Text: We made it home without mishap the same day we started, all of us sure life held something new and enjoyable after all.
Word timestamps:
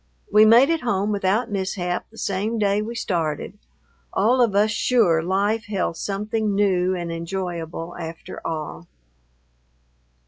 We 0.33 0.45
made 0.45 0.71
it 0.71 0.81
home 0.81 1.11
without 1.11 1.51
mishap 1.51 2.09
the 2.09 2.17
same 2.17 2.57
day 2.57 2.81
we 2.81 2.95
started, 2.95 3.59
all 4.11 4.41
of 4.41 4.55
us 4.55 4.71
sure 4.71 5.21
life 5.21 5.65
held 5.65 5.95
something 5.95 6.55
new 6.55 6.95
and 6.95 7.11
enjoyable 7.11 7.95
after 7.95 8.41
all. 8.43 8.87